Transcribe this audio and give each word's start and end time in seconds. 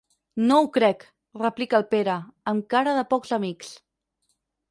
No 0.51 0.55
ho 0.61 0.69
crec 0.77 1.03
—replica 1.41 1.77
el 1.81 1.85
Pere, 1.91 2.17
amb 2.53 2.67
cara 2.75 2.97
de 3.01 3.03
pocs 3.13 3.35
amics—. 3.39 3.73